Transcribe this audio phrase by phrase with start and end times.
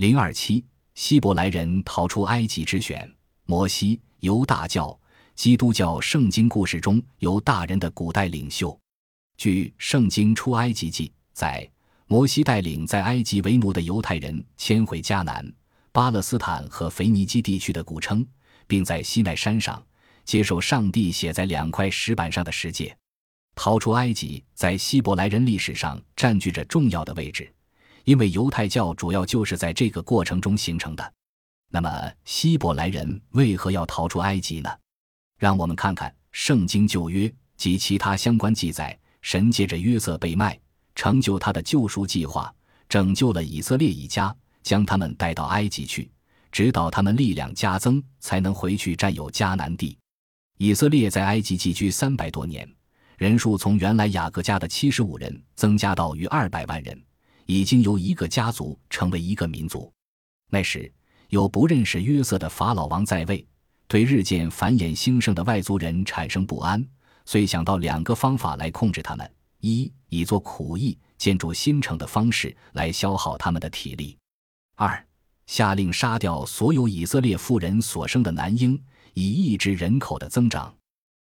[0.00, 3.06] 零二七，希伯来人逃出埃及之选。
[3.44, 4.98] 摩西，犹大教、
[5.34, 8.74] 基督教圣经故事中犹大人的古代领袖。
[9.36, 11.70] 据《圣经出埃及记》载，
[12.06, 15.46] 摩西带领在埃及为奴的犹太人迁回迦南、
[15.92, 18.26] 巴勒斯坦和腓尼基地区的古称，
[18.66, 19.86] 并在西奈山上
[20.24, 22.96] 接受上帝写在两块石板上的十诫。
[23.54, 27.52] 逃出埃及在希伯来人历史上占据着重要的位置，
[28.04, 31.12] 因为犹太教主要就是在这个过程中形成的。
[31.68, 34.70] 那么，希伯来人为何要逃出埃及呢？
[35.38, 38.98] 让我们看看《圣经旧约》及其他相关记载。
[39.22, 40.58] 神借着约瑟被卖，
[40.94, 42.50] 成就他的救赎计划，
[42.88, 46.10] 拯救了以色列一家，将他们带到埃及去，
[46.50, 49.98] 直到他们力量加增，才能回去占有迦南地。
[50.56, 52.66] 以色列在埃及寄居三百多年。
[53.18, 56.98] 人数从原来雅各家的七十五人增加到逾二百万人，
[57.50, 59.92] 已经由一个家族成为一个民族。
[60.50, 60.92] 那时
[61.30, 63.44] 有不认识约瑟的法老王在位，
[63.88, 66.86] 对日渐繁衍兴盛的外族人产生不安，
[67.24, 69.28] 遂想到两个方法来控制他们：
[69.58, 74.16] 一以做苦役、建筑新城的方式来消耗他们的体力；
[74.76, 75.04] 二
[75.46, 78.80] 下令杀掉所有以色列妇人所生的男婴，
[79.14, 80.72] 以抑制人口的增长。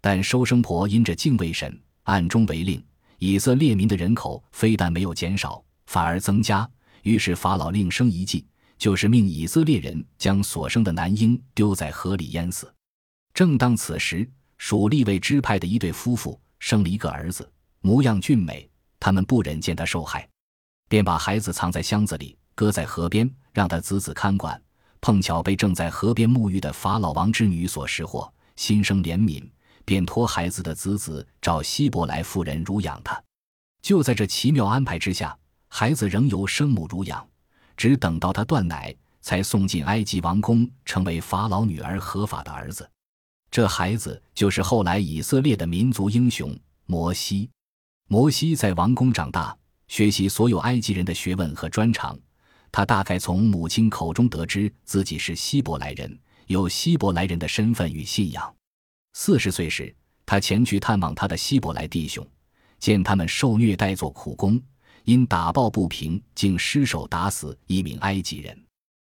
[0.00, 2.80] 但收生婆因着敬畏神，暗中违令，
[3.18, 6.68] 以色列民的人口非但没有减少，反而增加。
[7.02, 8.44] 于是法老另生一计，
[8.76, 12.74] 就是命以色列人将所生的男婴丢在河里淹死。
[13.32, 14.28] 正当此时，
[14.58, 17.48] 属利未支派的一对夫妇生了一个儿子，
[17.80, 20.28] 模样俊美，他们不忍见他受害，
[20.88, 24.60] 便把孩子藏在箱子里，搁在河边，让他子子看管。
[25.00, 29.48] 碰巧被正在河边沐浴的法老王之女所识获，心生怜悯。
[29.84, 33.22] 便托孩子的子子找希伯来妇人乳养他，
[33.80, 35.38] 就在这奇妙安排之下，
[35.76, 37.28] 孩子仍由生母乳养，
[37.76, 42.88] 只等到他断奶，才送进埃及王宫，成为法老女儿合法的儿子。
[43.50, 47.50] 这孩子就是后来以色列的民族英雄摩西。
[48.06, 49.52] 摩西在王宫长大，
[49.88, 52.16] 学习所有埃及人的学问和专长。
[52.70, 58.54] 他大概从母亲口中得知自己是希伯来人，有希伯来人的身份与信仰。
[59.14, 59.92] 四十岁时，
[60.24, 62.24] 他前去探望他的希伯来弟兄，
[62.78, 64.62] 见他们受虐待做苦工，
[65.04, 68.58] 因打抱不平，竟失手打死一名埃及人。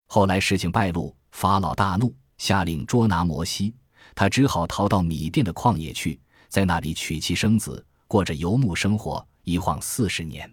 [0.06, 3.74] 后来事情败露，法老大怒，下令捉拿摩西。
[4.14, 10.50] 他只好逃到米甸的旷野去，在那里娶妻生子，过着游牧生活，一晃四十年。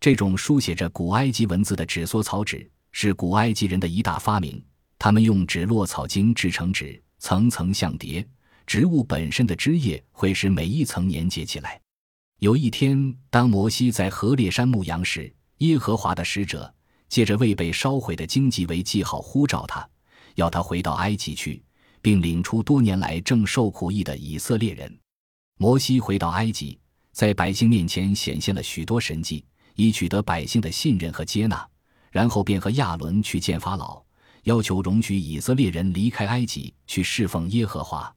[0.00, 4.62] 这种书写着古埃及文字的纸缩草纸是古埃及人的一大发明，
[4.98, 8.26] 他们用纸落草茎制成纸，层层相叠。
[8.66, 11.80] 植物本身的枝叶会使每一层粘结起来。
[12.44, 16.70] 有一天，当摩西在河烈山牧羊时，耶和华的使者
[17.08, 19.88] 借着未被烧毁的荆棘为记号呼召他，
[20.34, 21.64] 要他回到埃及去，
[22.02, 24.94] 并领出多年来正受苦役的以色列人。
[25.56, 26.78] 摩西回到埃及，
[27.12, 29.42] 在百姓面前显现了许多神迹，
[29.74, 31.66] 以取得百姓的信任和接纳。
[32.10, 34.04] 然后便和亚伦去见法老，
[34.42, 38.14] 要求容许以色列人离开埃及，去侍奉耶和华。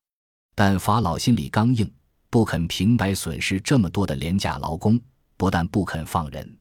[0.53, 1.89] 但法老心里刚硬，
[2.29, 4.99] 不肯平白损失这么多的廉价劳工，
[5.37, 6.57] 不但不肯放人，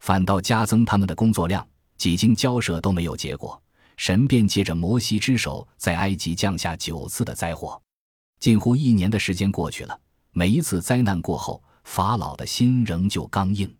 [0.00, 1.66] 反倒加增他们的工作量。
[1.96, 3.60] 几经交涉都没有结果，
[3.96, 7.80] 神便借着摩西之手，在埃及降下九次的灾祸。
[8.38, 9.98] 近乎一年的时间过去了，
[10.32, 13.74] 每一次灾难过后，法老的心仍旧刚硬。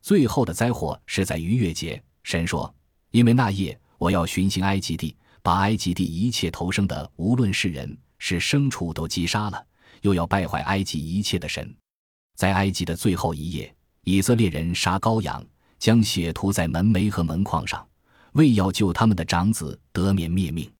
[0.00, 2.74] 最后的灾祸是在逾越节，神说
[3.12, 9.66] ：“因为那夜我要巡行埃及地，把埃及地一切投生的，无论是人。”是牲畜都击杀了，
[10.02, 11.74] 又要败坏埃及一切的神。
[12.36, 13.74] 在埃及的最后一夜，
[14.04, 15.44] 以色列人杀羔羊，
[15.78, 17.86] 将血涂在门楣和门框上，
[18.32, 20.70] 为要救他们的长子得免灭命。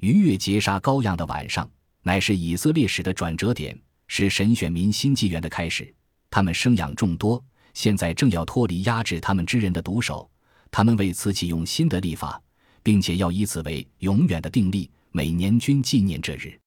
[0.00, 1.70] 逾越节杀羔羊的晚上，
[2.02, 3.78] 乃是以色列史的转折点，
[4.08, 5.94] 是神选民新纪元的开始。
[6.28, 10.28] 他们生养众多，现在正要脱离压制他们之人的毒手。
[10.70, 12.42] 他们为此启用新的立法，
[12.82, 16.58] 并且要以此为永远的定例，每年均纪念这日。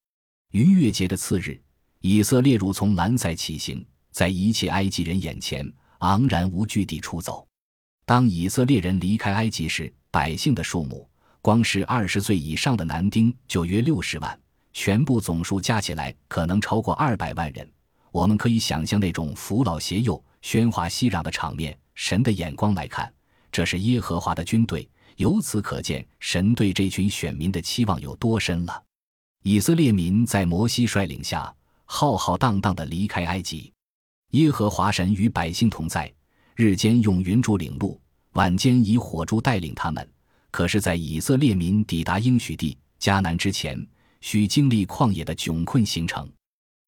[0.52, 1.60] 逾越节的次日，
[2.02, 7.46] 以色列如从兰塞起行，在一切埃及人眼前昂然无惧地出走。
[8.06, 11.06] 当以色列人离开埃及时，百姓的数目，
[11.42, 14.40] 光是二十岁以上的男丁就约六十万，
[14.72, 17.70] 全部总数加起来可能超过二百万人。
[18.10, 21.76] 我们可以想象那种扶老携幼、喧哗熙攘的场面。
[21.94, 23.12] 神的眼光来看，
[23.52, 24.88] 这是耶和华的军队。
[25.16, 28.82] 由此可见，神对这群选民的期望有多深了。
[29.42, 31.54] 以色列民在摩西率领下
[31.92, 33.72] 浩浩荡荡地离开埃及，
[34.30, 36.10] 耶和华神与百姓同在，
[36.54, 38.00] 日间用云柱领路，
[38.34, 40.08] 晚间以火柱带领他们，
[40.52, 43.84] 可是，在以色列民抵达应许地迦南之前，
[44.20, 46.30] 需经历旷野的窘困行程。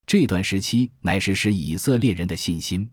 [0.06, 2.88] 这段时期乃是使以色列人的信心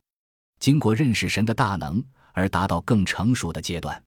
[0.60, 2.04] 经过认识神的大能
[2.34, 4.04] 而达到更成熟的阶段。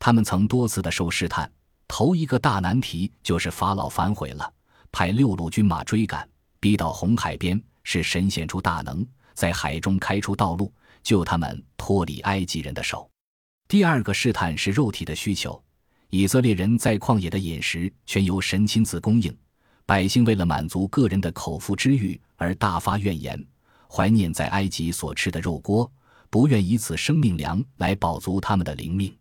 [0.00, 1.50] 他们曾多次的受试探。
[1.86, 4.52] 头一个大难题就是法老反悔了，
[4.90, 6.28] 派六路军马追赶，
[6.60, 10.72] 逼到红海边，是神显出大能，在海中开出道路，
[11.02, 13.08] 救他们脱离埃及人的手。
[13.68, 15.62] 第二个试探是肉体的需求，
[16.10, 19.36] 以色列人在旷野的饮食全由神亲自供应，
[19.84, 23.44] 百姓为了满足个人的口腹之欲而大发怨言，
[23.88, 25.90] 怀念在埃及所吃的肉锅，
[26.30, 29.16] 不愿以此生命粮来饱足他们的灵命。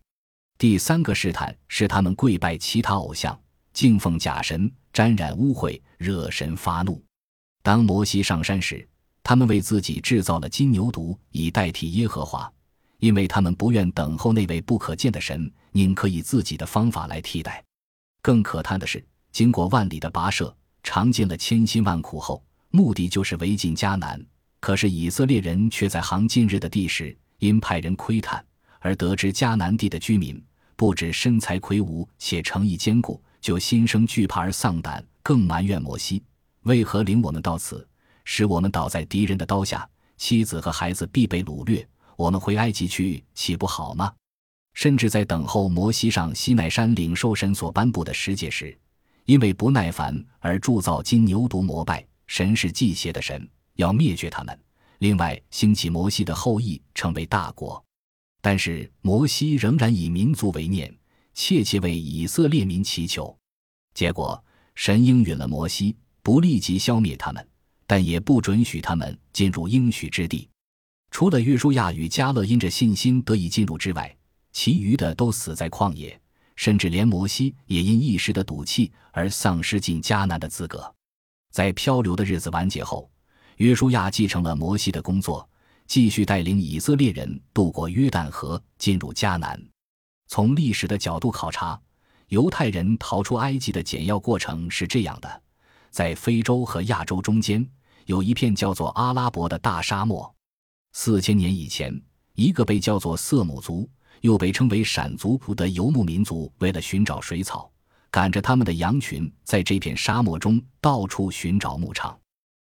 [0.58, 3.40] 第三个试探是他们跪拜其他偶像，
[3.74, 7.05] 敬奉假神，沾染污秽，惹神发怒。
[7.66, 8.88] 当摩西上山时，
[9.24, 12.48] 他们为自己制造了金牛犊，以代替耶和华，
[13.00, 17.64] 因为他们不愿等候那位不可见的神，宁可以自己的方法来替代。
[18.22, 24.24] 更可叹的是，经过万里的跋涉，尝尽了千辛万苦后，目的就是围进迦南。
[24.60, 28.46] 可是以色列人却在行近日的地时，因派人窥探。
[28.80, 30.40] 而得知迦南地的居民
[30.76, 36.22] 不止身材魁梧，且诚意坚固，就心生惧怕而丧胆，更埋怨摩西
[36.66, 37.88] 为何领我们到此，
[38.24, 41.88] 使我们倒在敌人的刀下，妻子和孩子必被掳掠。
[42.16, 44.12] 我们回埃及去，岂不好吗？
[44.74, 48.76] 甚至在等候摩西上西奈山领受神所颁布的十诫时，
[49.26, 54.60] 因为不耐烦而铸造金牛犊膜拜神是祭邪的神，要灭绝他们。
[55.00, 57.84] 另外，兴起摩西的后裔，成为大国。
[58.42, 60.92] 但是摩西仍然以民族为念，
[61.36, 63.38] 切切为以色列民祈求。
[63.94, 65.96] 结果神应允了摩西，
[66.26, 67.48] 不立即消灭他们，
[67.86, 70.50] 但也不准许他们进入应许之地。
[71.12, 74.18] 除了约书亚与加勒因着信心得以进入之外，
[74.52, 76.20] 其余的都死在旷野，
[76.56, 80.92] 甚至连摩西也因一时的赌气而丧失进迦南的资格。
[81.52, 83.08] 在漂流的日子完结后，
[83.58, 85.48] 约书亚继承了摩西的工作。
[85.86, 89.64] 继续带领以色列人渡过约旦河，进入迦南。
[90.26, 91.80] 从历史的角度考察，
[92.30, 95.44] 犹太人逃出埃及的简要过程是这样的：
[95.96, 97.66] 在非洲和亚洲中间，
[98.06, 100.36] 有一片叫做阿拉伯的大沙漠。
[100.92, 101.98] 四千年以前，
[102.34, 103.90] 一个被叫做色姆族，
[104.20, 107.72] 又被称为闪族的游牧民族，为了寻找水草，
[108.12, 112.20] 赶着他们的羊群，在这片沙漠中到处寻找牧场。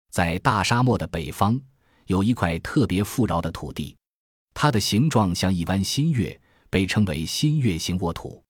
[0.09, 1.59] 在大沙漠的北方。
[2.06, 3.94] 有一块特别富饶的土地，
[4.53, 6.39] 它的形状像一弯新月，
[6.69, 8.41] 被称为新月形沃土。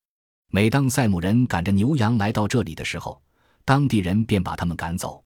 [0.52, 3.20] 每当塞姆人赶着牛羊来到这里的时候，
[3.68, 5.22] 当地人便把他们赶走。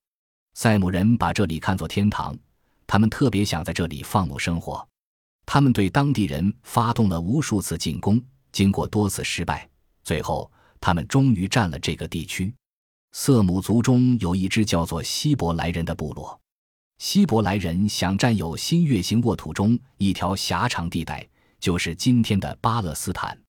[0.55, 2.35] 塞姆人把这里看作天堂，
[2.87, 4.83] 他们特别想在这里放牧生活。
[5.45, 8.19] 他们对当地人发动了无数次进攻，
[8.51, 9.69] 经过多次失败，
[10.03, 12.51] 最后他们终于占了这个地区。
[13.11, 16.41] 色姆族中有一支叫做希伯来人的部落。
[16.97, 21.23] 希伯来人想占有新月形沃土中一条狭长地带，
[21.59, 23.39] 就是今天的巴勒斯坦。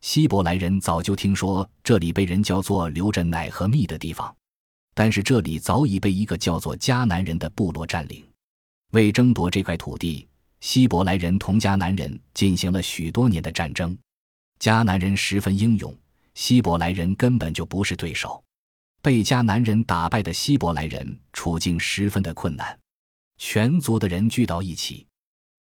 [0.00, 4.34] 希伯来人早就听说这里被人叫做流着奶和蜜的地方，
[4.94, 8.24] 但是这里早已被一个叫做迦南人的部落占领。
[8.92, 10.26] 为争夺这块土地，
[10.60, 13.96] 希伯来人同迦南人进行了许多年的战争。
[14.58, 15.94] 迦南人十分英勇，
[16.34, 18.42] 希伯来人根本就不是对手。
[19.02, 22.78] 被迦南人打败的希伯来人处境十分的困难。
[23.38, 25.06] 全族的人聚到一起，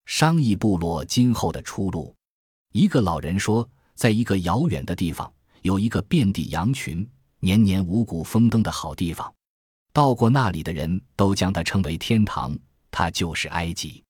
[0.05, 2.13] 商议部落今后的出路。
[2.74, 3.69] 一个老人说，
[4.00, 5.29] 在一个遥远的地方，
[5.62, 7.06] 有一个遍地羊群、
[7.41, 9.29] 年年五谷丰登的好地方。
[9.91, 12.58] 到过那里的人都将它称为天堂，
[12.89, 14.01] 它就是埃及。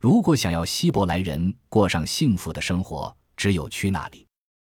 [0.00, 4.26] 如果想要希伯来人过上幸福的生活，只有去那里。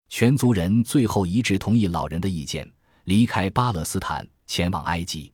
[0.07, 2.65] 全族人最后一致同意老人的意见，
[3.03, 5.29] 离开巴勒斯坦，前往埃及。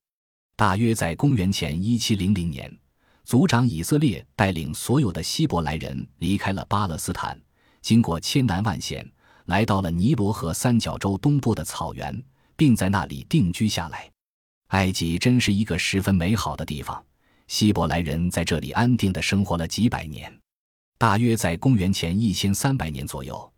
[0.55, 2.75] 大约在公元前一七零零年。
[3.25, 7.39] 族长以色列带领所有的希伯来人离开了巴勒斯坦，
[7.79, 9.07] 经过千难万险，
[9.49, 12.23] 来到了尼罗河三角洲东部的草原，
[12.55, 14.07] 并在那里定居下来。
[14.67, 17.03] 埃及真是一个十分美好的地方，
[17.47, 20.31] 希伯来人在这里安定地生活了几百年。
[20.99, 23.51] 大约在公元前一千三百年左右，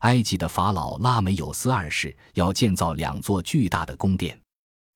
[0.00, 4.38] 埃及的法老拉美有斯二世要建造两座巨大的宫殿，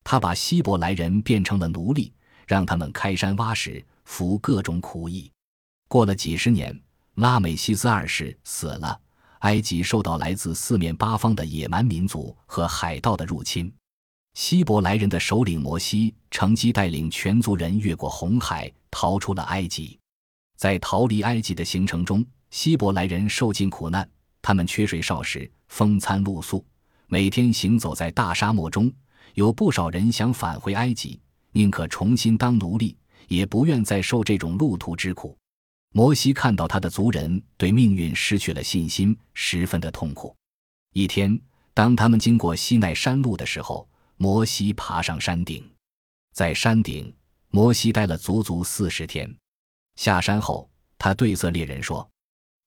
[0.05, 2.13] 他把希伯来人变成了奴隶，
[2.47, 3.83] 让他们开山挖石。
[4.05, 5.31] 服各种苦役，
[5.89, 6.79] 过了几十年，
[7.15, 9.01] 拉美西斯二世死了。
[9.43, 13.73] 埃及受到来自四面八方的野蛮民族和海盗的入侵。
[14.35, 19.99] 希伯来人的首领摩西乘机带领全族人越过红海，逃出了埃及。
[20.57, 24.09] 在逃离埃及的行程中，希伯来人受尽苦难，
[24.41, 26.65] 他们缺水少食，风餐露宿，
[27.09, 28.91] 每天行走在大沙漠中，
[29.35, 31.21] 有不少人想返回埃及，
[31.51, 32.97] 宁可重新当奴隶，
[33.27, 35.37] 也不愿再受这种路途之苦。
[35.95, 40.35] 摩西看到他的族人对命运失去了信心，十分的痛苦。
[40.95, 41.39] 一天，
[41.75, 45.63] 当他们经过西奈山路的时候，摩西爬上山顶，
[46.33, 47.15] 在山顶，
[47.51, 49.37] 摩西待了足足四十天。
[49.97, 52.11] 下山后，他对色列人说：“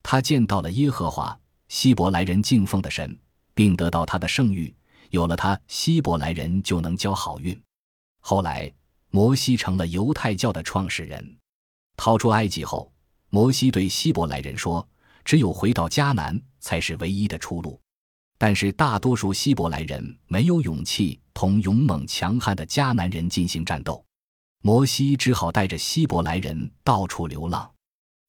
[0.04, 1.36] 他见到了耶和华
[1.68, 3.18] 希伯来人敬奉的神，
[3.56, 4.72] 并得到他的圣谕。
[5.10, 7.60] 有了他，希伯来人就能交好运。”
[8.22, 8.72] 后来，
[9.10, 11.38] 摩西成了犹太教的创始人。
[11.98, 12.92] 逃出埃及后。
[13.36, 14.88] 摩西对希伯来人说
[15.26, 17.78] ：“只有回到迦南才是唯一的出路。”
[18.40, 24.02] 但是大多数希伯来人没有勇气同勇猛强悍的迦南人进行战斗，
[24.62, 27.70] 摩西只好带着希伯来人到处流浪。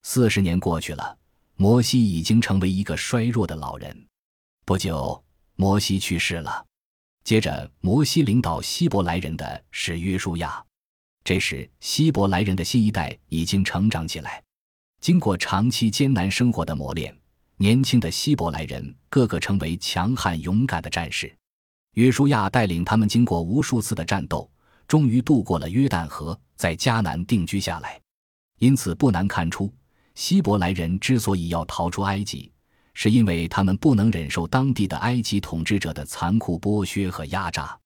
[0.02, 1.16] 四十年过去了，
[1.54, 4.08] 摩西已经成为一个衰弱的老人。
[4.64, 5.22] 不久，
[5.54, 6.66] 摩西去世了。
[7.22, 10.60] 接着，摩西领导希伯来人的是约书亚。
[11.22, 14.42] 这时，希伯来人的新一代已经成长起来。
[15.00, 17.16] 经过长期艰难生活的磨练，
[17.56, 21.34] 年轻的希伯来人个个成为强悍勇敢的战士。
[21.92, 24.50] 约书亚带领他们经过无数次的战斗，
[24.86, 28.00] 终于渡过了约旦河，在迦南定居下来。
[28.58, 29.72] 因此，不难看出，
[30.14, 32.50] 希伯来人之所以要逃出埃及，
[32.94, 37.78] 是因为他们不能忍受当地的埃及统治者的残酷剥削和压榨。